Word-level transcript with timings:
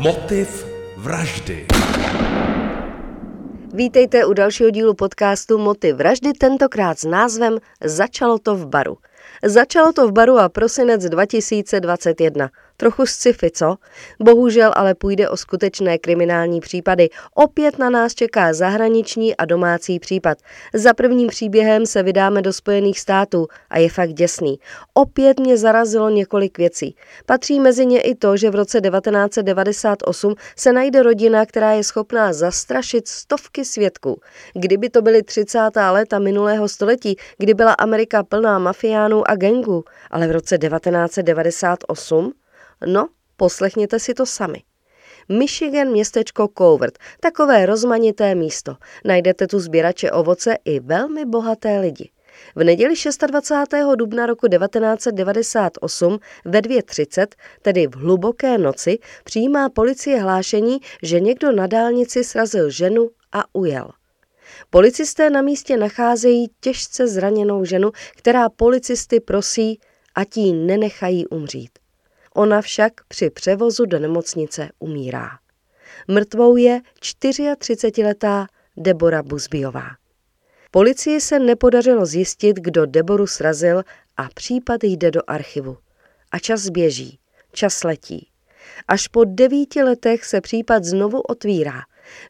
Motiv 0.00 0.64
vraždy. 0.96 1.66
Vítejte 3.74 4.24
u 4.24 4.32
dalšího 4.32 4.70
dílu 4.70 4.94
podcastu 4.94 5.58
Motiv 5.58 5.96
vraždy, 5.96 6.32
tentokrát 6.32 6.98
s 6.98 7.04
názvem 7.04 7.58
Začalo 7.84 8.38
to 8.38 8.56
v 8.56 8.66
baru. 8.66 8.96
Začalo 9.44 9.92
to 9.92 10.08
v 10.08 10.12
baru 10.12 10.38
a 10.38 10.48
prosinec 10.48 11.04
2021. 11.04 12.48
Trochu 12.80 13.06
sci-fi, 13.06 13.50
co? 13.50 13.76
Bohužel 14.20 14.72
ale 14.76 14.94
půjde 14.94 15.28
o 15.28 15.36
skutečné 15.36 15.98
kriminální 15.98 16.60
případy. 16.60 17.08
Opět 17.34 17.78
na 17.78 17.90
nás 17.90 18.14
čeká 18.14 18.52
zahraniční 18.52 19.36
a 19.36 19.44
domácí 19.44 19.98
případ. 19.98 20.38
Za 20.74 20.94
prvním 20.94 21.28
příběhem 21.28 21.86
se 21.86 22.02
vydáme 22.02 22.42
do 22.42 22.52
Spojených 22.52 23.00
států 23.00 23.46
a 23.70 23.78
je 23.78 23.90
fakt 23.90 24.12
děsný. 24.12 24.58
Opět 24.94 25.40
mě 25.40 25.56
zarazilo 25.56 26.10
několik 26.10 26.58
věcí. 26.58 26.96
Patří 27.26 27.60
mezi 27.60 27.86
ně 27.86 28.00
i 28.00 28.14
to, 28.14 28.36
že 28.36 28.50
v 28.50 28.54
roce 28.54 28.80
1998 28.80 30.34
se 30.56 30.72
najde 30.72 31.02
rodina, 31.02 31.46
která 31.46 31.72
je 31.72 31.84
schopná 31.84 32.32
zastrašit 32.32 33.08
stovky 33.08 33.64
svědků. 33.64 34.20
Kdyby 34.54 34.90
to 34.90 35.02
byly 35.02 35.22
30. 35.22 35.58
léta 35.90 36.18
minulého 36.18 36.68
století, 36.68 37.16
kdy 37.38 37.54
byla 37.54 37.72
Amerika 37.72 38.22
plná 38.22 38.58
mafiánů 38.58 39.30
a 39.30 39.36
gangů, 39.36 39.84
ale 40.10 40.28
v 40.28 40.30
roce 40.30 40.58
1998 40.58 42.32
No, 42.86 43.08
poslechněte 43.36 43.98
si 43.98 44.14
to 44.14 44.26
sami. 44.26 44.62
Michigan 45.28 45.88
městečko 45.88 46.48
Covert, 46.58 46.98
takové 47.20 47.66
rozmanité 47.66 48.34
místo. 48.34 48.76
Najdete 49.04 49.46
tu 49.46 49.60
sběrače 49.60 50.10
ovoce 50.10 50.56
i 50.64 50.80
velmi 50.80 51.24
bohaté 51.24 51.80
lidi. 51.80 52.10
V 52.54 52.64
neděli 52.64 52.94
26. 53.26 53.96
dubna 53.96 54.26
roku 54.26 54.48
1998 54.48 56.18
ve 56.44 56.60
2.30, 56.60 57.26
tedy 57.62 57.86
v 57.86 57.94
hluboké 57.94 58.58
noci, 58.58 58.98
přijímá 59.24 59.68
policie 59.68 60.20
hlášení, 60.20 60.78
že 61.02 61.20
někdo 61.20 61.52
na 61.52 61.66
dálnici 61.66 62.24
srazil 62.24 62.70
ženu 62.70 63.10
a 63.32 63.44
ujel. 63.52 63.90
Policisté 64.70 65.30
na 65.30 65.42
místě 65.42 65.76
nacházejí 65.76 66.50
těžce 66.60 67.08
zraněnou 67.08 67.64
ženu, 67.64 67.90
která 68.16 68.48
policisty 68.48 69.20
prosí, 69.20 69.80
ať 70.14 70.36
ji 70.36 70.52
nenechají 70.52 71.26
umřít. 71.26 71.70
Ona 72.34 72.62
však 72.62 72.92
při 73.08 73.30
převozu 73.30 73.86
do 73.86 73.98
nemocnice 73.98 74.68
umírá. 74.78 75.30
Mrtvou 76.08 76.56
je 76.56 76.80
34-letá 77.00 78.46
Debora 78.76 79.22
Buzbiová. 79.22 79.86
Policii 80.70 81.20
se 81.20 81.38
nepodařilo 81.38 82.06
zjistit, 82.06 82.56
kdo 82.56 82.86
Deboru 82.86 83.26
srazil 83.26 83.82
a 84.16 84.28
případ 84.34 84.84
jde 84.84 85.10
do 85.10 85.20
archivu. 85.26 85.76
A 86.32 86.38
čas 86.38 86.68
běží, 86.68 87.18
čas 87.52 87.84
letí. 87.84 88.28
Až 88.88 89.08
po 89.08 89.24
devíti 89.24 89.82
letech 89.82 90.24
se 90.24 90.40
případ 90.40 90.84
znovu 90.84 91.20
otvírá. 91.20 91.80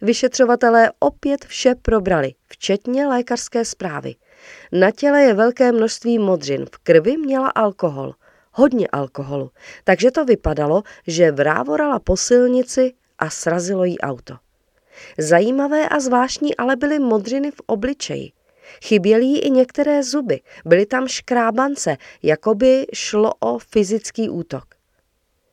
Vyšetřovatelé 0.02 0.90
opět 0.98 1.44
vše 1.44 1.74
probrali, 1.82 2.34
včetně 2.46 3.06
lékařské 3.06 3.64
zprávy. 3.64 4.14
Na 4.72 4.90
těle 4.90 5.22
je 5.22 5.34
velké 5.34 5.72
množství 5.72 6.18
modřin, 6.18 6.66
v 6.74 6.78
krvi 6.78 7.16
měla 7.16 7.48
alkohol 7.48 8.14
hodně 8.60 8.88
alkoholu, 8.88 9.50
takže 9.84 10.10
to 10.10 10.24
vypadalo, 10.24 10.82
že 11.06 11.32
vrávorala 11.32 11.98
po 11.98 12.16
silnici 12.16 12.92
a 13.18 13.30
srazilo 13.30 13.84
jí 13.84 13.98
auto. 13.98 14.36
Zajímavé 15.18 15.88
a 15.88 16.00
zvláštní 16.00 16.56
ale 16.56 16.76
byly 16.76 16.98
modřiny 16.98 17.50
v 17.50 17.60
obličeji. 17.66 18.32
Chyběly 18.84 19.24
jí 19.24 19.38
i 19.38 19.50
některé 19.50 20.02
zuby, 20.02 20.40
byly 20.64 20.86
tam 20.86 21.08
škrábance, 21.08 21.96
jako 22.22 22.54
by 22.54 22.86
šlo 22.94 23.32
o 23.40 23.58
fyzický 23.58 24.28
útok. 24.28 24.64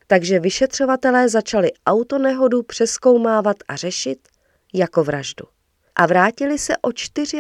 Takže 0.07 0.39
vyšetřovatelé 0.39 1.29
začali 1.29 1.71
autonehodu 1.85 2.63
přeskoumávat 2.63 3.57
a 3.67 3.75
řešit 3.75 4.19
jako 4.73 5.03
vraždu. 5.03 5.45
A 5.95 6.05
vrátili 6.05 6.57
se 6.57 6.77
o 6.77 6.89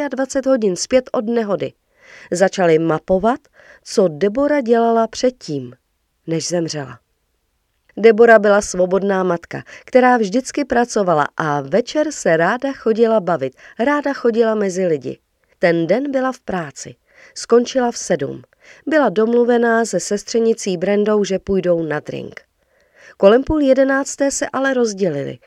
24 0.09 0.49
hodin 0.49 0.75
zpět 0.75 1.09
od 1.13 1.25
nehody– 1.25 1.73
Začali 2.31 2.79
mapovat, 2.79 3.39
co 3.83 4.07
Debora 4.07 4.61
dělala 4.61 5.07
předtím, 5.07 5.73
než 6.27 6.47
zemřela. 6.47 6.99
Debora 7.97 8.39
byla 8.39 8.61
svobodná 8.61 9.23
matka, 9.23 9.63
která 9.85 10.17
vždycky 10.17 10.65
pracovala 10.65 11.27
a 11.37 11.61
večer 11.61 12.11
se 12.11 12.37
ráda 12.37 12.73
chodila 12.73 13.19
bavit, 13.19 13.53
ráda 13.79 14.13
chodila 14.13 14.55
mezi 14.55 14.87
lidi. 14.87 15.19
Ten 15.59 15.87
den 15.87 16.11
byla 16.11 16.31
v 16.31 16.39
práci. 16.39 16.95
Skončila 17.35 17.91
v 17.91 17.97
sedm. 17.97 18.41
Byla 18.85 19.09
domluvená 19.09 19.85
se 19.85 19.99
sestřenicí 19.99 20.77
Brendou, 20.77 21.23
že 21.23 21.39
půjdou 21.39 21.83
na 21.83 21.99
drink. 21.99 22.41
Kolem 23.17 23.43
půl 23.43 23.61
jedenácté 23.61 24.31
se 24.31 24.47
ale 24.53 24.73
rozdělili 24.73 25.37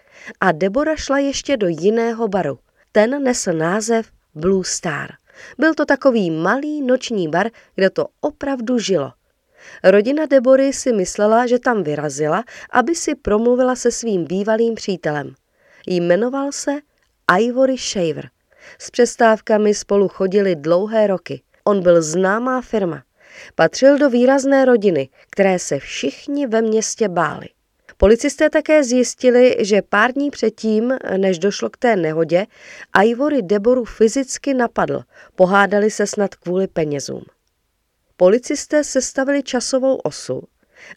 a 0.40 0.52
Debora 0.52 0.96
šla 0.96 1.18
ještě 1.18 1.56
do 1.56 1.68
jiného 1.68 2.28
baru. 2.28 2.58
Ten 2.92 3.22
nesl 3.22 3.52
název 3.52 4.06
Blue 4.34 4.64
Star. 4.64 5.10
Byl 5.58 5.74
to 5.74 5.84
takový 5.84 6.30
malý 6.30 6.82
noční 6.82 7.28
bar, 7.28 7.50
kde 7.74 7.90
to 7.90 8.06
opravdu 8.20 8.78
žilo. 8.78 9.12
Rodina 9.84 10.26
Debory 10.26 10.72
si 10.72 10.92
myslela, 10.92 11.46
že 11.46 11.58
tam 11.58 11.82
vyrazila, 11.82 12.44
aby 12.70 12.94
si 12.94 13.14
promluvila 13.14 13.76
se 13.76 13.90
svým 13.90 14.24
bývalým 14.24 14.74
přítelem. 14.74 15.34
Jmenoval 15.86 16.52
se 16.52 16.72
Ivory 17.38 17.76
Shaver. 17.76 18.30
S 18.78 18.90
přestávkami 18.90 19.74
spolu 19.74 20.08
chodili 20.08 20.56
dlouhé 20.56 21.06
roky. 21.06 21.42
On 21.64 21.82
byl 21.82 22.02
známá 22.02 22.60
firma. 22.60 23.02
Patřil 23.54 23.98
do 23.98 24.10
výrazné 24.10 24.64
rodiny, 24.64 25.08
které 25.30 25.58
se 25.58 25.78
všichni 25.78 26.46
ve 26.46 26.62
městě 26.62 27.08
báli. 27.08 27.48
Policisté 28.00 28.50
také 28.50 28.84
zjistili, 28.84 29.56
že 29.58 29.82
pár 29.82 30.12
dní 30.12 30.30
předtím, 30.30 30.92
než 31.16 31.38
došlo 31.38 31.70
k 31.70 31.76
té 31.76 31.96
nehodě, 31.96 32.46
Ivory 33.04 33.42
Deboru 33.42 33.84
fyzicky 33.84 34.54
napadl. 34.54 35.02
Pohádali 35.34 35.90
se 35.90 36.06
snad 36.06 36.34
kvůli 36.34 36.66
penězům. 36.66 37.22
Policisté 38.16 38.84
sestavili 38.84 39.42
časovou 39.42 39.96
osu 39.96 40.42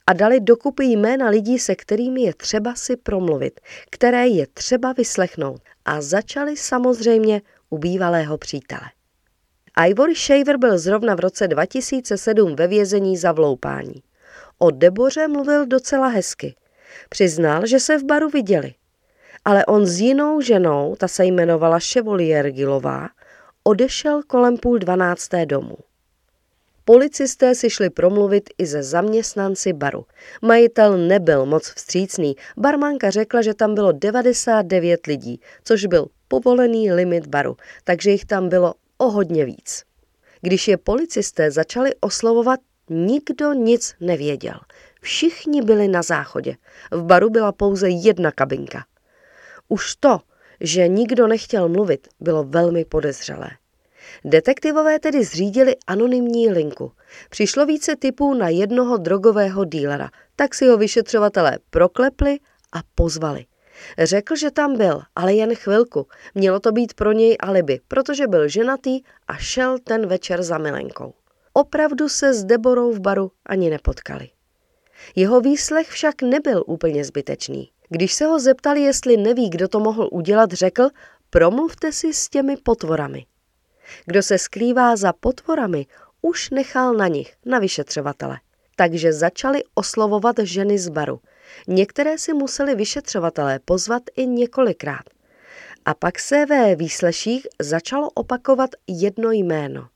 a 0.07 0.13
dali 0.13 0.39
dokupy 0.39 0.85
jména 0.85 1.29
lidí, 1.29 1.59
se 1.59 1.75
kterými 1.75 2.21
je 2.21 2.33
třeba 2.33 2.75
si 2.75 2.97
promluvit, 2.97 3.59
které 3.89 4.27
je 4.27 4.47
třeba 4.47 4.93
vyslechnout 4.93 5.61
a 5.85 6.01
začali 6.01 6.57
samozřejmě 6.57 7.41
u 7.69 7.77
bývalého 7.77 8.37
přítele. 8.37 8.89
Ivory 9.87 10.15
Shaver 10.15 10.57
byl 10.57 10.77
zrovna 10.77 11.15
v 11.15 11.19
roce 11.19 11.47
2007 11.47 12.55
ve 12.55 12.67
vězení 12.67 13.17
za 13.17 13.31
vloupání. 13.31 14.03
O 14.57 14.71
Deboře 14.71 15.27
mluvil 15.27 15.65
docela 15.65 16.07
hezky. 16.07 16.55
Přiznal, 17.09 17.65
že 17.65 17.79
se 17.79 17.97
v 17.97 18.03
baru 18.03 18.29
viděli. 18.29 18.73
Ale 19.45 19.65
on 19.65 19.85
s 19.85 19.99
jinou 19.99 20.41
ženou, 20.41 20.95
ta 20.95 21.07
se 21.07 21.25
jmenovala 21.25 21.79
Chevalier 21.79 22.51
Gilová, 22.51 23.09
odešel 23.63 24.21
kolem 24.27 24.57
půl 24.57 24.79
dvanácté 24.79 25.45
domů. 25.45 25.77
Policisté 26.85 27.55
si 27.55 27.69
šli 27.69 27.89
promluvit 27.89 28.49
i 28.57 28.65
ze 28.65 28.83
zaměstnanci 28.83 29.73
baru. 29.73 30.05
Majitel 30.41 30.97
nebyl 30.97 31.45
moc 31.45 31.69
vstřícný. 31.69 32.35
Barmanka 32.57 33.09
řekla, 33.09 33.41
že 33.41 33.53
tam 33.53 33.75
bylo 33.75 33.91
99 33.91 35.07
lidí, 35.07 35.41
což 35.63 35.85
byl 35.85 36.07
povolený 36.27 36.91
limit 36.91 37.27
baru, 37.27 37.57
takže 37.83 38.11
jich 38.11 38.25
tam 38.25 38.49
bylo 38.49 38.73
o 38.97 39.09
hodně 39.09 39.45
víc. 39.45 39.83
Když 40.41 40.67
je 40.67 40.77
policisté 40.77 41.51
začali 41.51 41.91
oslovovat, 41.99 42.59
nikdo 42.89 43.53
nic 43.53 43.95
nevěděl. 43.99 44.59
Všichni 45.03 45.61
byli 45.61 45.87
na 45.87 46.01
záchodě. 46.01 46.55
V 46.91 47.03
baru 47.03 47.29
byla 47.29 47.51
pouze 47.51 47.89
jedna 47.89 48.31
kabinka. 48.31 48.85
Už 49.67 49.95
to, 49.95 50.19
že 50.61 50.87
nikdo 50.87 51.27
nechtěl 51.27 51.69
mluvit, 51.69 52.07
bylo 52.19 52.43
velmi 52.43 52.85
podezřelé. 52.85 53.49
Detektivové 54.25 54.99
tedy 54.99 55.23
zřídili 55.23 55.75
anonymní 55.87 56.49
linku. 56.49 56.91
Přišlo 57.29 57.65
více 57.65 57.95
typů 57.95 58.33
na 58.33 58.49
jednoho 58.49 58.97
drogového 58.97 59.65
dílera, 59.65 60.09
tak 60.35 60.55
si 60.55 60.67
ho 60.67 60.77
vyšetřovatelé 60.77 61.57
proklepli 61.69 62.39
a 62.73 62.79
pozvali. 62.95 63.45
Řekl, 63.99 64.35
že 64.35 64.51
tam 64.51 64.77
byl, 64.77 65.01
ale 65.15 65.33
jen 65.33 65.55
chvilku. 65.55 66.07
Mělo 66.35 66.59
to 66.59 66.71
být 66.71 66.93
pro 66.93 67.11
něj 67.11 67.37
alibi, 67.39 67.79
protože 67.87 68.27
byl 68.27 68.47
ženatý 68.47 69.01
a 69.27 69.37
šel 69.37 69.79
ten 69.79 70.07
večer 70.07 70.43
za 70.43 70.57
milenkou. 70.57 71.13
Opravdu 71.53 72.09
se 72.09 72.33
s 72.33 72.43
Deborou 72.43 72.91
v 72.91 72.99
baru 72.99 73.31
ani 73.45 73.69
nepotkali. 73.69 74.29
Jeho 75.15 75.41
výslech 75.41 75.87
však 75.87 76.21
nebyl 76.21 76.63
úplně 76.67 77.05
zbytečný. 77.05 77.69
Když 77.89 78.13
se 78.13 78.25
ho 78.25 78.39
zeptali, 78.39 78.81
jestli 78.81 79.17
neví, 79.17 79.49
kdo 79.49 79.67
to 79.67 79.79
mohl 79.79 80.09
udělat, 80.11 80.51
řekl, 80.51 80.89
promluvte 81.29 81.91
si 81.91 82.13
s 82.13 82.29
těmi 82.29 82.57
potvorami. 82.57 83.25
Kdo 84.05 84.23
se 84.23 84.37
skrývá 84.37 84.95
za 84.95 85.13
potvorami, 85.13 85.85
už 86.21 86.49
nechal 86.49 86.93
na 86.93 87.07
nich, 87.07 87.33
na 87.45 87.59
vyšetřovatele. 87.59 88.37
Takže 88.75 89.13
začali 89.13 89.63
oslovovat 89.75 90.35
ženy 90.43 90.79
z 90.79 90.89
baru. 90.89 91.19
Některé 91.67 92.17
si 92.17 92.33
museli 92.33 92.75
vyšetřovatelé 92.75 93.59
pozvat 93.59 94.03
i 94.15 94.25
několikrát. 94.25 95.03
A 95.85 95.93
pak 95.93 96.19
se 96.19 96.45
ve 96.45 96.75
výsleších 96.75 97.47
začalo 97.61 98.09
opakovat 98.09 98.69
jedno 98.87 99.31
jméno. 99.31 99.87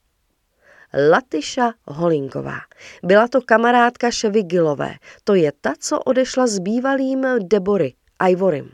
Latiša 0.93 1.73
Holinková. 1.87 2.59
Byla 3.03 3.27
to 3.27 3.41
kamarádka 3.41 4.11
Ševy 4.11 4.43
Gilové. 4.43 4.95
To 5.23 5.35
je 5.35 5.51
ta, 5.61 5.73
co 5.79 5.99
odešla 5.99 6.47
s 6.47 6.59
bývalým 6.59 7.25
Debory 7.39 7.93
Ivorym. 8.29 8.71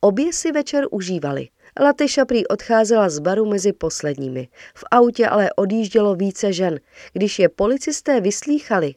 Obě 0.00 0.32
si 0.32 0.52
večer 0.52 0.84
užívali. 0.90 1.48
Latyša 1.80 2.24
prý 2.24 2.46
odcházela 2.46 3.08
z 3.08 3.18
baru 3.18 3.46
mezi 3.46 3.72
posledními. 3.72 4.48
V 4.74 4.84
autě 4.90 5.26
ale 5.26 5.50
odjíždělo 5.56 6.14
více 6.14 6.52
žen. 6.52 6.80
Když 7.12 7.38
je 7.38 7.48
policisté 7.48 8.20
vyslýchali, 8.20 8.94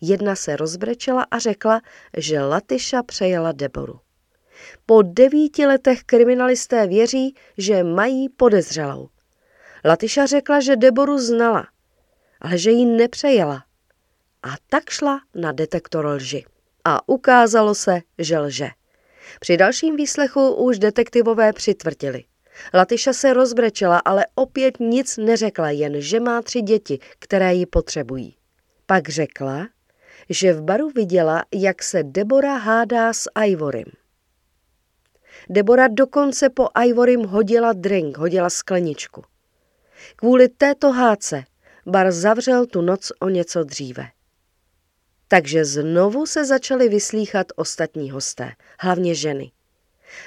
jedna 0.00 0.36
se 0.36 0.56
rozbrečela 0.56 1.26
a 1.30 1.38
řekla, 1.38 1.80
že 2.16 2.40
Latyša 2.40 3.02
přejela 3.02 3.52
Deboru. 3.52 4.00
Po 4.86 5.02
devíti 5.02 5.66
letech 5.66 6.02
kriminalisté 6.02 6.86
věří, 6.86 7.34
že 7.58 7.84
mají 7.84 8.28
podezřelou. 8.28 9.08
Latyša 9.84 10.26
řekla, 10.26 10.60
že 10.60 10.76
Deboru 10.76 11.18
znala, 11.18 11.66
ale 12.40 12.58
že 12.58 12.70
ji 12.70 12.86
nepřejela. 12.86 13.64
A 14.42 14.48
tak 14.70 14.90
šla 14.90 15.20
na 15.34 15.52
detektor 15.52 16.06
lži. 16.06 16.44
A 16.84 17.08
ukázalo 17.08 17.74
se, 17.74 18.00
že 18.18 18.38
lže. 18.38 18.68
Při 19.40 19.56
dalším 19.56 19.96
výslechu 19.96 20.54
už 20.54 20.78
detektivové 20.78 21.52
přitvrdili. 21.52 22.24
Latyša 22.74 23.12
se 23.12 23.32
rozbrečela, 23.32 23.98
ale 23.98 24.26
opět 24.34 24.80
nic 24.80 25.16
neřekla, 25.16 25.70
jen 25.70 26.00
že 26.00 26.20
má 26.20 26.42
tři 26.42 26.62
děti, 26.62 26.98
které 27.18 27.54
ji 27.54 27.66
potřebují. 27.66 28.36
Pak 28.86 29.08
řekla, 29.08 29.68
že 30.30 30.52
v 30.52 30.62
baru 30.62 30.90
viděla, 30.90 31.44
jak 31.54 31.82
se 31.82 32.02
Debora 32.02 32.56
hádá 32.56 33.12
s 33.12 33.30
Ivorym. 33.46 33.84
Debora 35.50 35.88
dokonce 35.88 36.50
po 36.50 36.68
Ivorym 36.86 37.24
hodila 37.24 37.72
drink, 37.72 38.18
hodila 38.18 38.50
skleničku. 38.50 39.22
Kvůli 40.16 40.48
této 40.48 40.92
hádce 40.92 41.44
bar 41.86 42.12
zavřel 42.12 42.66
tu 42.66 42.80
noc 42.80 43.12
o 43.20 43.28
něco 43.28 43.64
dříve. 43.64 44.06
Takže 45.28 45.64
znovu 45.64 46.26
se 46.26 46.44
začaly 46.44 46.88
vyslýchat 46.88 47.46
ostatní 47.56 48.10
hosté, 48.10 48.52
hlavně 48.80 49.14
ženy. 49.14 49.52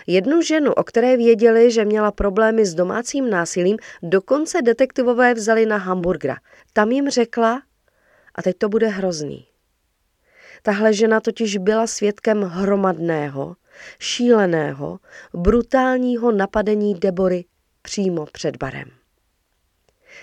Jednu 0.07 0.41
ženu, 0.41 0.73
o 0.73 0.83
které 0.83 1.17
věděli, 1.17 1.71
že 1.71 1.85
měla 1.85 2.11
problémy 2.11 2.65
s 2.65 2.73
domácím 2.73 3.29
násilím, 3.29 3.77
dokonce 4.03 4.61
detektivové 4.61 5.33
vzali 5.33 5.65
na 5.65 5.77
hamburgra. 5.77 6.37
Tam 6.73 6.91
jim 6.91 7.09
řekla, 7.09 7.61
a 8.35 8.41
teď 8.41 8.57
to 8.57 8.69
bude 8.69 8.87
hrozný. 8.87 9.47
Tahle 10.61 10.93
žena 10.93 11.19
totiž 11.19 11.57
byla 11.57 11.87
svědkem 11.87 12.41
hromadného, 12.41 13.55
šíleného, 13.99 14.99
brutálního 15.33 16.31
napadení 16.31 16.95
Debory 16.95 17.45
přímo 17.81 18.25
před 18.25 18.57
barem. 18.57 19.02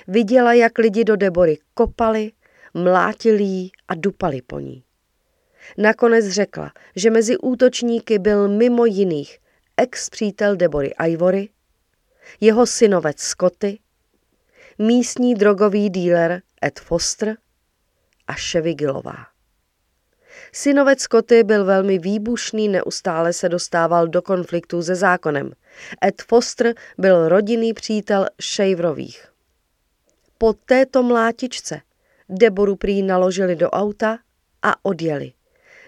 Viděla, 0.08 0.52
jak 0.52 0.78
lidi 0.78 1.04
do 1.04 1.16
Debory 1.16 1.58
kopali, 1.74 2.32
mlátili 2.74 3.42
jí 3.42 3.72
a 3.88 3.94
dupali 3.94 4.42
po 4.42 4.58
ní. 4.58 4.84
Nakonec 5.78 6.28
řekla, 6.28 6.72
že 6.96 7.10
mezi 7.10 7.36
útočníky 7.36 8.18
byl 8.18 8.48
mimo 8.48 8.86
jiných 8.86 9.38
ex-přítel 9.76 10.56
Debory 10.56 10.94
Ivory, 11.08 11.48
jeho 12.40 12.66
synovec 12.66 13.20
Scotty, 13.20 13.78
místní 14.78 15.34
drogový 15.34 15.90
díler 15.90 16.42
Ed 16.64 16.80
Foster 16.80 17.36
a 18.26 18.32
Chevy 18.32 18.74
Gillová. 18.74 19.26
Synovec 20.52 21.00
Scotty 21.00 21.44
byl 21.44 21.64
velmi 21.64 21.98
výbušný, 21.98 22.68
neustále 22.68 23.32
se 23.32 23.48
dostával 23.48 24.08
do 24.08 24.22
konfliktů 24.22 24.82
se 24.82 24.94
zákonem. 24.94 25.52
Ed 26.04 26.22
Foster 26.22 26.74
byl 26.98 27.28
rodinný 27.28 27.72
přítel 27.72 28.26
Shaverových. 28.42 29.29
Po 30.42 30.52
této 30.52 31.02
mlátičce 31.02 31.80
Deboru 32.28 32.76
prý 32.76 33.02
naložili 33.02 33.56
do 33.56 33.70
auta 33.70 34.18
a 34.62 34.84
odjeli. 34.84 35.32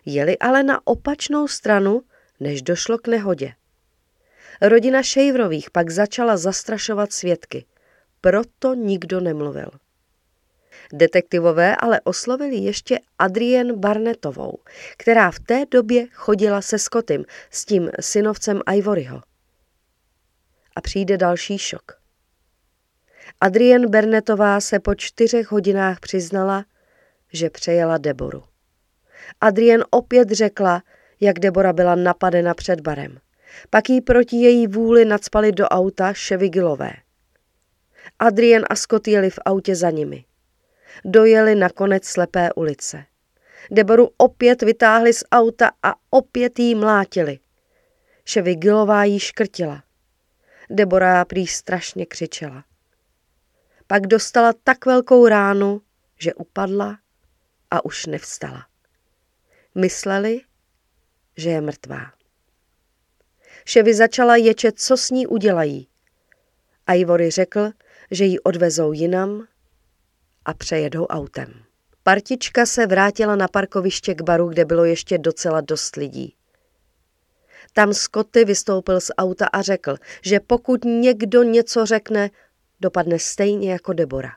Jeli 0.06 0.38
ale 0.38 0.62
na 0.62 0.86
opačnou 0.86 1.48
stranu, 1.48 2.02
než 2.40 2.62
došlo 2.62 2.98
k 2.98 3.08
nehodě. 3.08 3.52
Rodina 4.60 5.02
Shaverových 5.02 5.70
pak 5.70 5.90
začala 5.90 6.36
zastrašovat 6.36 7.12
svědky. 7.12 7.64
Proto 8.20 8.74
nikdo 8.74 9.20
nemluvil. 9.20 9.70
Detektivové 10.92 11.76
ale 11.76 12.00
oslovili 12.00 12.56
ještě 12.56 12.98
Adrienne 13.18 13.72
Barnetovou, 13.72 14.58
která 14.96 15.30
v 15.30 15.40
té 15.40 15.66
době 15.70 16.06
chodila 16.12 16.62
se 16.62 16.78
Scottym, 16.78 17.24
s 17.50 17.64
tím 17.64 17.90
synovcem 18.00 18.60
Ivoryho. 18.74 19.22
A 20.76 20.80
přijde 20.80 21.16
další 21.16 21.58
šok. 21.58 22.01
Adrienne 23.42 23.86
Bernetová 23.86 24.60
se 24.60 24.78
po 24.78 24.94
čtyřech 24.94 25.52
hodinách 25.52 26.00
přiznala, 26.00 26.64
že 27.32 27.50
přejela 27.50 27.98
Deboru. 27.98 28.44
Adrienne 29.40 29.84
opět 29.90 30.30
řekla, 30.30 30.82
jak 31.20 31.38
Debora 31.38 31.72
byla 31.72 31.94
napadena 31.94 32.54
před 32.54 32.80
barem. 32.80 33.18
Pak 33.70 33.90
jí 33.90 34.00
proti 34.00 34.36
její 34.36 34.66
vůli 34.66 35.04
nadspali 35.04 35.52
do 35.52 35.68
auta 35.68 36.12
Ševigilové. 36.12 36.90
Adrien 38.18 38.64
a 38.70 38.74
Scott 38.74 39.08
jeli 39.08 39.30
v 39.30 39.38
autě 39.44 39.74
za 39.74 39.90
nimi. 39.90 40.24
Dojeli 41.04 41.54
na 41.54 41.68
konec 41.68 42.06
slepé 42.06 42.52
ulice. 42.52 43.04
Deboru 43.70 44.10
opět 44.16 44.62
vytáhli 44.62 45.12
z 45.12 45.24
auta 45.32 45.70
a 45.82 45.94
opět 46.10 46.58
jí 46.58 46.74
mlátili. 46.74 47.38
Ševigilová 48.24 49.04
jí 49.04 49.18
škrtila. 49.18 49.82
Debora 50.70 51.24
prý 51.24 51.46
strašně 51.46 52.06
křičela. 52.06 52.64
Pak 53.92 54.06
dostala 54.06 54.52
tak 54.64 54.86
velkou 54.86 55.28
ránu, 55.28 55.82
že 56.18 56.34
upadla 56.34 56.98
a 57.70 57.84
už 57.84 58.06
nevstala. 58.06 58.66
Mysleli, 59.74 60.40
že 61.36 61.50
je 61.50 61.60
mrtvá. 61.60 62.12
Ševi 63.64 63.94
začala 63.94 64.36
ječet, 64.36 64.80
co 64.80 64.96
s 64.96 65.10
ní 65.10 65.26
udělají. 65.26 65.88
A 66.86 66.94
Ivory 66.94 67.30
řekl, 67.30 67.70
že 68.10 68.24
ji 68.24 68.40
odvezou 68.40 68.92
jinam 68.92 69.46
a 70.44 70.54
přejedou 70.54 71.06
autem. 71.06 71.64
Partička 72.02 72.66
se 72.66 72.86
vrátila 72.86 73.36
na 73.36 73.48
parkoviště 73.48 74.14
k 74.14 74.22
baru, 74.22 74.48
kde 74.48 74.64
bylo 74.64 74.84
ještě 74.84 75.18
docela 75.18 75.60
dost 75.60 75.96
lidí. 75.96 76.34
Tam 77.72 77.94
Scotty 77.94 78.44
vystoupil 78.44 79.00
z 79.00 79.10
auta 79.18 79.46
a 79.46 79.62
řekl, 79.62 79.96
že 80.22 80.40
pokud 80.40 80.84
někdo 80.84 81.42
něco 81.42 81.86
řekne, 81.86 82.30
dopadne 82.82 83.18
stejně 83.18 83.72
jako 83.72 83.92
Debora. 83.92 84.30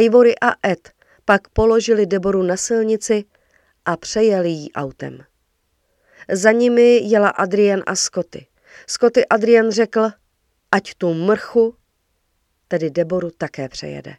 Ivory 0.00 0.34
a 0.40 0.68
Ed 0.68 0.90
pak 1.24 1.48
položili 1.48 2.06
Deboru 2.06 2.42
na 2.42 2.56
silnici 2.56 3.24
a 3.84 3.96
přejeli 3.96 4.48
jí 4.48 4.72
autem. 4.72 5.24
Za 6.32 6.52
nimi 6.52 7.00
jela 7.02 7.28
Adrian 7.28 7.82
a 7.86 7.94
Scotty. 7.94 8.46
Scotty 8.86 9.26
Adrian 9.26 9.70
řekl, 9.70 10.10
ať 10.72 10.94
tu 10.94 11.14
mrchu, 11.14 11.76
tedy 12.68 12.90
Deboru, 12.90 13.30
také 13.30 13.68
přejede. 13.68 14.16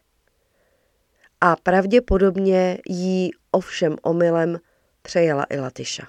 A 1.40 1.56
pravděpodobně 1.56 2.78
jí 2.88 3.30
ovšem 3.50 3.96
omylem 4.02 4.58
přejela 5.02 5.44
i 5.50 5.58
Latyša. 5.58 6.08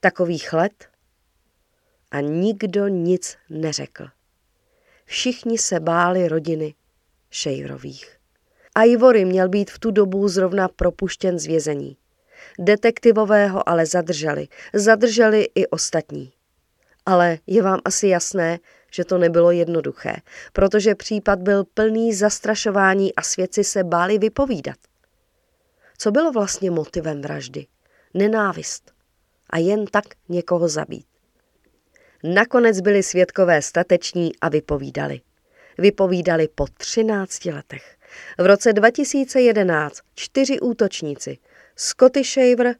Takových 0.00 0.52
let 0.52 0.88
a 2.10 2.20
nikdo 2.20 2.88
nic 2.88 3.36
neřekl. 3.50 4.17
Všichni 5.08 5.58
se 5.58 5.80
báli 5.80 6.28
rodiny 6.28 6.74
Šejrových. 7.30 8.16
Ivory 8.86 9.24
měl 9.24 9.48
být 9.48 9.70
v 9.70 9.78
tu 9.78 9.90
dobu 9.90 10.28
zrovna 10.28 10.68
propuštěn 10.68 11.38
z 11.38 11.46
vězení. 11.46 11.96
Detektivové 12.58 13.48
ho 13.48 13.68
ale 13.68 13.86
zadrželi. 13.86 14.48
Zadrželi 14.74 15.48
i 15.54 15.66
ostatní. 15.66 16.32
Ale 17.06 17.38
je 17.46 17.62
vám 17.62 17.80
asi 17.84 18.08
jasné, 18.08 18.58
že 18.92 19.04
to 19.04 19.18
nebylo 19.18 19.50
jednoduché, 19.50 20.16
protože 20.52 20.94
případ 20.94 21.38
byl 21.38 21.64
plný 21.64 22.14
zastrašování 22.14 23.14
a 23.14 23.22
svědci 23.22 23.64
se 23.64 23.84
báli 23.84 24.18
vypovídat. 24.18 24.76
Co 25.98 26.10
bylo 26.10 26.32
vlastně 26.32 26.70
motivem 26.70 27.22
vraždy? 27.22 27.66
Nenávist. 28.14 28.92
A 29.50 29.58
jen 29.58 29.86
tak 29.86 30.04
někoho 30.28 30.68
zabít. 30.68 31.07
Nakonec 32.24 32.80
byli 32.80 33.02
svědkové 33.02 33.62
stateční 33.62 34.32
a 34.40 34.48
vypovídali. 34.48 35.20
Vypovídali 35.78 36.48
po 36.54 36.66
13 36.78 37.44
letech. 37.44 37.96
V 38.38 38.46
roce 38.46 38.72
2011 38.72 39.98
čtyři 40.14 40.60
útočníci, 40.60 41.38
Scotty 41.76 42.24
Shaver, 42.24 42.74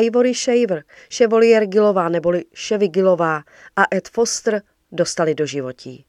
Ivory 0.00 0.34
Shaver, 0.34 0.84
Chevalier 1.14 1.66
Gillová 1.66 2.08
neboli 2.08 2.44
Chevy 2.68 2.88
Gillová 2.88 3.42
a 3.76 3.82
Ed 3.94 4.08
Foster 4.08 4.62
dostali 4.92 5.34
do 5.34 5.46
životí. 5.46 6.04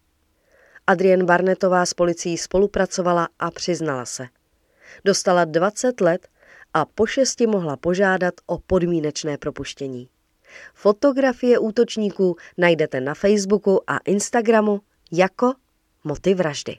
Adrienne 0.88 1.25
Barnetová 1.25 1.86
s 1.86 1.94
policií 1.94 2.38
spolupracovala 2.38 3.29
a 3.39 3.51
přiznala 3.51 4.05
se. 4.05 4.27
Dostala 5.05 5.46
20 5.46 6.01
let 6.01 6.27
a 6.74 6.86
po 6.86 7.05
šesti 7.05 7.48
mohla 7.48 7.77
požádat 7.77 8.34
o 8.46 8.58
podmínečné 8.58 9.38
propuštění. 9.38 10.10
Fotografie 10.74 11.60
útočníků 11.60 12.36
najdete 12.58 13.02
na 13.02 13.14
Facebooku 13.14 13.82
a 13.88 13.98
Instagramu 13.98 14.82
jako 15.12 15.54
motiv 16.04 16.38
vraždy. 16.38 16.78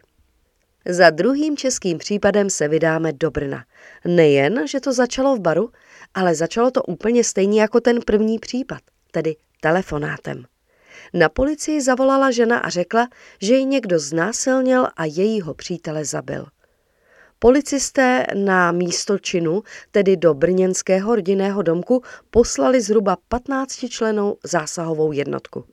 Za 0.88 1.10
druhým 1.10 1.56
českým 1.56 1.98
případem 1.98 2.50
se 2.50 2.68
vydáme 2.68 3.12
do 3.12 3.30
Brna. 3.30 3.64
Nejen, 4.04 4.66
že 4.68 4.80
to 4.80 4.92
začalo 4.92 5.36
v 5.36 5.40
baru, 5.40 5.70
ale 6.14 6.34
začalo 6.34 6.70
to 6.70 6.82
úplně 6.82 7.24
stejně 7.24 7.60
jako 7.60 7.80
ten 7.80 8.00
první 8.00 8.38
případ. 8.38 8.78
tedy 9.10 9.36
telefonátem. 9.60 10.44
Na 11.14 11.28
policii 11.28 11.80
zavolala 11.80 12.30
žena 12.30 12.58
a 12.58 12.68
řekla, 12.68 13.08
že 13.40 13.54
ji 13.54 13.64
někdo 13.64 13.98
znásilnil 13.98 14.86
a 14.96 15.04
jejího 15.04 15.54
přítele 15.54 16.04
zabil. 16.04 16.46
Policisté 17.38 18.26
na 18.34 18.72
místo 18.72 19.18
činu, 19.18 19.62
tedy 19.90 20.16
do 20.16 20.34
brněnského 20.34 21.14
rodinného 21.14 21.62
domku, 21.62 22.02
poslali 22.30 22.80
zhruba 22.80 23.16
15 23.28 23.88
členou 23.88 24.36
zásahovou 24.44 25.12
jednotku. 25.12 25.64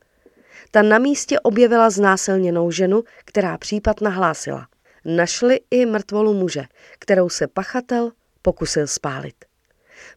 Ta 0.72 0.82
na 0.82 0.98
místě 0.98 1.39
objevila 1.39 1.89
znásilněnou 1.89 2.72
ženu, 2.72 3.03
která 3.25 3.58
případ 3.58 4.01
nahlásila. 4.01 4.67
Našli 5.05 5.60
i 5.72 5.86
mrtvolu 5.86 6.34
muže, 6.34 6.63
kterou 7.00 7.29
se 7.29 7.48
pachatel 7.48 8.12
pokusil 8.41 8.88
spálit. 8.88 9.36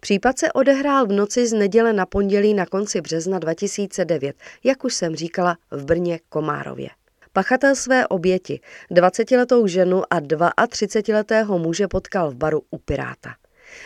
Případ 0.01 0.39
se 0.39 0.53
odehrál 0.53 1.07
v 1.07 1.13
noci 1.13 1.47
z 1.47 1.53
neděle 1.53 1.93
na 1.93 2.07
pondělí 2.07 2.55
na 2.55 2.67
konci 2.67 3.01
března 3.01 3.39
2009, 3.39 4.37
jak 4.65 4.85
už 4.85 4.95
jsem 4.95 5.17
říkala, 5.17 5.57
v 5.71 5.85
Brně 5.85 6.21
Komárově. 6.29 6.89
Pachatel 7.37 7.75
své 7.75 8.07
oběti, 8.07 8.61
20-letou 8.91 9.67
ženu 9.67 10.03
a 10.11 10.21
32-letého 10.21 11.59
muže 11.59 11.89
potkal 11.89 12.31
v 12.31 12.35
baru 12.35 12.63
u 12.71 12.79
Piráta. 12.79 13.35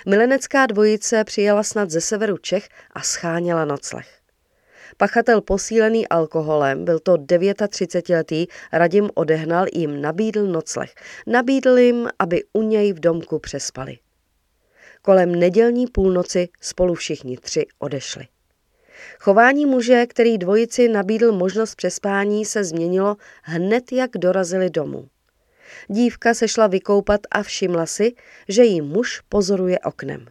Milenecká 0.09 0.67
dvojice 0.67 1.25
přijela 1.25 1.63
snad 1.63 1.91
ze 1.91 2.01
severu 2.01 2.37
Čech 2.37 2.69
a 2.93 3.01
scháněla 3.01 3.65
nocleh. 3.65 4.09
Pachatel 4.97 5.41
posílený 5.41 6.09
alkoholem, 6.09 6.85
byl 6.85 6.99
to 6.99 7.13
39-letý, 7.15 8.47
Radim 8.73 9.11
odehnal, 9.15 9.67
jim 9.75 10.01
nabídl 10.01 10.47
nocleh. 10.47 10.95
Nabídl 11.27 11.79
jim, 11.79 12.09
aby 12.19 12.43
u 12.53 12.63
něj 12.63 12.93
v 12.93 13.01
domku 13.01 13.39
přespali. 13.39 13.99
Kolem 15.03 15.35
nedělní 15.35 15.87
půlnoci 15.87 16.49
spolu 16.61 16.95
všichni 16.95 17.37
tři 17.37 17.67
odešli. 17.79 18.27
Chování 19.19 19.67
muže, 19.67 20.07
který 20.07 20.39
dvojici 20.39 20.89
nabídl 20.89 21.33
možnost 21.33 21.75
přespání, 21.75 22.45
se 22.45 22.65
změnilo 22.65 23.17
hned, 23.43 23.93
jak 23.93 24.11
dorazili 24.11 24.71
domů. 24.71 25.09
Dívka 25.89 26.35
se 26.35 26.49
šla 26.49 26.67
vykoupat 26.67 27.21
a 27.31 27.43
všimla 27.43 27.87
si, 27.87 28.13
že 28.49 28.65
jí 28.65 28.81
muž 28.81 29.21
pozoruje 29.29 29.79
oknem. 29.79 30.27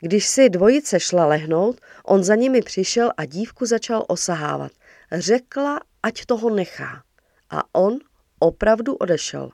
Když 0.00 0.26
si 0.26 0.48
dvojice 0.48 1.00
šla 1.00 1.26
lehnout, 1.26 1.80
on 2.04 2.24
za 2.24 2.34
nimi 2.34 2.62
přišel 2.62 3.10
a 3.16 3.24
dívku 3.24 3.66
začal 3.66 4.04
osahávat. 4.08 4.72
Řekla, 5.12 5.80
ať 6.02 6.24
toho 6.24 6.50
nechá. 6.50 7.02
A 7.50 7.62
on 7.74 7.98
opravdu 8.38 8.94
odešel. 8.94 9.50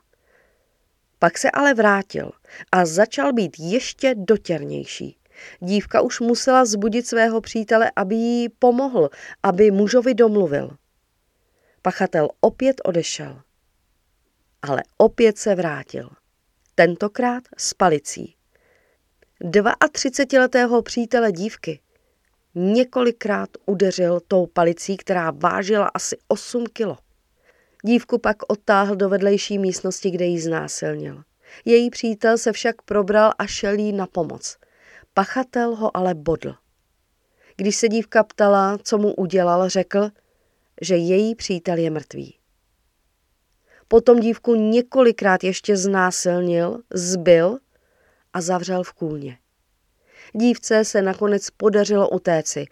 Pak 1.18 1.38
se 1.38 1.50
ale 1.50 1.74
vrátil 1.74 2.30
a 2.72 2.86
začal 2.86 3.32
být 3.32 3.56
ještě 3.58 4.14
dotěrnější. 4.14 5.16
Dívka 5.60 6.00
už 6.00 6.20
musela 6.20 6.64
zbudit 6.64 7.06
svého 7.06 7.40
přítele, 7.40 7.92
aby 7.96 8.14
jí 8.14 8.48
pomohl, 8.48 9.10
aby 9.42 9.70
mužovi 9.70 10.14
domluvil. 10.14 10.70
Pachatel 11.82 12.28
opět 12.40 12.80
odešel. 12.84 13.42
Ale 14.62 14.82
opět 14.96 15.38
se 15.38 15.54
vrátil. 15.54 16.10
Tentokrát 16.74 17.42
s 17.56 17.74
palicí. 17.74 18.34
32-letého 19.40 20.82
přítele 20.82 21.32
dívky 21.32 21.80
několikrát 22.56 23.48
udeřil 23.66 24.20
tou 24.28 24.46
palicí, 24.46 24.96
která 24.96 25.30
vážila 25.30 25.86
asi 25.94 26.16
8 26.28 26.66
kilo. 26.72 26.98
Dívku 27.84 28.18
pak 28.18 28.36
odtáhl 28.48 28.96
do 28.96 29.08
vedlejší 29.08 29.58
místnosti, 29.58 30.10
kde 30.10 30.24
ji 30.24 30.40
znásilnil. 30.40 31.22
Její 31.64 31.90
přítel 31.90 32.38
se 32.38 32.52
však 32.52 32.82
probral 32.82 33.32
a 33.38 33.46
šel 33.46 33.74
jí 33.74 33.92
na 33.92 34.06
pomoc. 34.06 34.56
Pachatel 35.16 35.74
ho 35.74 35.96
ale 35.96 36.14
bodl. 36.14 36.54
Když 37.56 37.76
se 37.76 37.88
dívka 37.88 38.22
ptala, 38.22 38.78
co 38.82 38.98
mu 38.98 39.14
udělal, 39.14 39.68
řekl, 39.68 40.10
že 40.80 40.96
její 40.96 41.34
přítel 41.34 41.78
je 41.78 41.90
mrtvý. 41.90 42.38
Potom 43.88 44.20
dívku 44.20 44.54
několikrát 44.54 45.44
ještě 45.44 45.76
znásilnil, 45.76 46.80
zbyl 46.94 47.58
a 48.32 48.40
zavřel 48.40 48.82
v 48.82 48.92
kůlně. 48.92 49.38
Dívce 50.32 50.84
se 50.84 51.02
nakonec 51.02 51.50
podařilo 51.50 52.08
utéci, 52.08 52.66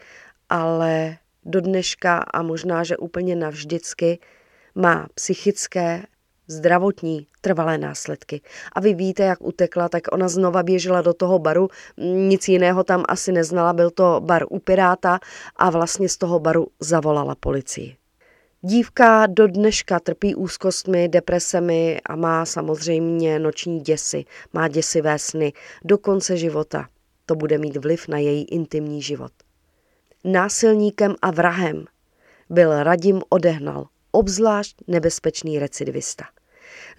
ale 0.49 1.19
do 1.45 1.61
dneška 1.61 2.19
a 2.19 2.43
možná, 2.43 2.85
že 2.85 2.97
úplně 2.97 3.37
navždycky 3.37 4.19
má 4.75 5.09
psychické, 5.15 6.03
zdravotní, 6.49 7.27
trvalé 7.41 7.79
následky. 7.79 8.41
A 8.73 8.81
vy 8.81 8.95
víte, 8.95 9.23
jak 9.23 9.43
utekla, 9.43 9.89
tak 9.89 10.03
ona 10.13 10.29
znova 10.29 10.63
běžela 10.63 11.03
do 11.03 11.15
toho 11.15 11.39
baru, 11.39 11.69
nic 12.29 12.49
jiného 12.49 12.85
tam 12.85 13.05
asi 13.09 13.33
neznala, 13.33 13.73
byl 13.73 13.91
to 13.91 14.21
bar 14.25 14.45
u 14.51 14.59
Piráta 14.59 15.21
a 15.57 15.71
vlastně 15.71 16.09
z 16.09 16.17
toho 16.17 16.39
baru 16.39 16.67
zavolala 16.81 17.35
policii. 17.35 17.97
Dívka 18.67 19.27
do 19.27 19.47
dneška 19.47 20.01
trpí 20.01 20.35
úzkostmi, 20.35 21.09
depresemi 21.09 22.01
a 22.07 22.17
má 22.17 22.47
samozřejmě 22.47 23.39
noční 23.39 23.81
děsy, 23.81 24.25
má 24.53 24.69
děsivé 24.69 25.19
sny 25.19 25.53
do 25.85 25.99
konce 25.99 26.37
života. 26.37 26.89
To 27.27 27.35
bude 27.35 27.59
mít 27.59 27.77
vliv 27.77 28.09
na 28.09 28.19
její 28.19 28.45
intimní 28.45 29.03
život. 29.03 29.33
Násilníkem 30.25 31.15
a 31.23 31.31
vrahem 31.31 31.85
byl 32.51 32.83
Radim 32.83 33.23
Odehnal, 33.29 33.87
obzvlášť 34.15 34.77
nebezpečný 34.87 35.59
recidivista. 35.59 36.25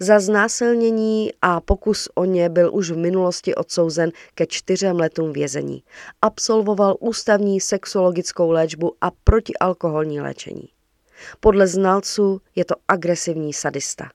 Za 0.00 0.20
znásilnění 0.20 1.30
a 1.42 1.60
pokus 1.60 2.08
o 2.14 2.24
ně 2.24 2.48
byl 2.48 2.70
už 2.74 2.90
v 2.90 2.96
minulosti 2.96 3.54
odsouzen 3.54 4.10
ke 4.34 4.46
čtyřem 4.46 4.96
letům 4.96 5.32
vězení. 5.32 5.82
Absolvoval 6.22 6.96
ústavní 7.00 7.60
sexuologickou 7.60 8.50
léčbu 8.50 8.92
a 9.00 9.10
protialkoholní 9.10 10.20
léčení. 10.20 10.68
Podle 11.40 11.66
znalců 11.66 12.40
je 12.54 12.64
to 12.64 12.74
agresivní 12.88 13.52
sadista. 13.52 14.10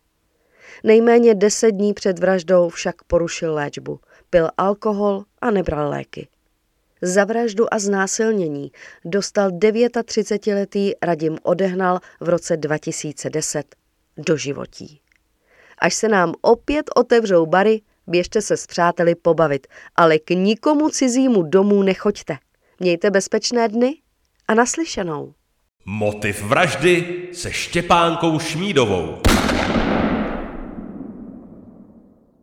Nejméně 0.84 1.36
deset 1.36 1.72
dní 1.72 1.94
před 1.94 2.20
vraždou 2.20 2.70
však 2.70 3.04
porušil 3.04 3.54
léčbu, 3.54 4.00
pil 4.30 4.50
alkohol 4.58 5.24
a 5.42 5.52
nebral 5.52 5.90
léky. 5.90 6.28
Za 7.02 7.26
vraždu 7.26 7.74
a 7.74 7.80
znásilnění 7.80 8.72
dostal 9.06 9.50
39-letý 9.50 10.92
Radim 11.02 11.38
Odehnal 11.44 12.00
v 12.20 12.30
roce 12.30 12.58
2010 12.58 13.76
do 14.18 14.38
životí. 14.38 15.02
Až 15.78 15.94
se 15.94 16.08
nám 16.08 16.34
opět 16.42 16.90
otevřou 16.96 17.46
bary, 17.46 17.82
běžte 18.08 18.42
se 18.42 18.58
s 18.58 18.68
přáteli 18.68 19.16
pobavit, 19.16 19.68
ale 19.96 20.20
k 20.20 20.30
nikomu 20.30 20.90
cizímu 20.90 21.44
domů 21.44 21.84
nechoďte. 21.84 22.38
Mějte 22.80 23.12
bezpečné 23.12 23.70
dny 23.70 23.96
a 24.48 24.54
naslyšenou. 24.54 25.34
Motiv 25.86 26.42
vraždy 26.42 27.28
se 27.34 27.52
Štěpánkou 27.52 28.40
Šmídovou. 28.40 29.31